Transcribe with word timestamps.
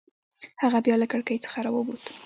هغه 0.63 0.79
بیا 0.85 0.95
له 1.01 1.07
کړکۍ 1.11 1.37
څخه 1.45 1.57
راووت. 1.65 2.03